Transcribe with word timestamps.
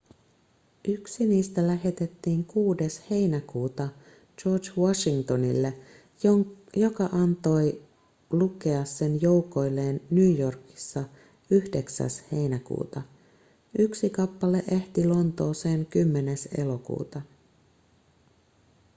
yksi 0.87 1.25
niistä 1.27 1.67
lähetettiin 1.67 2.45
6 2.45 2.79
heinäkuuta 3.09 3.89
george 4.37 4.69
washingtonille 4.81 5.73
joka 6.75 7.03
antoi 7.11 7.81
lukea 8.29 8.85
sen 8.85 9.21
joukoilleen 9.21 10.01
new 10.09 10.39
yorkissa 10.39 11.03
9 11.49 12.09
heinäkuuta 12.31 13.01
yksi 13.79 14.09
kappale 14.09 14.63
ehti 14.71 15.05
lontooseen 15.07 15.85
10 15.85 16.35
elokuuta 16.57 17.21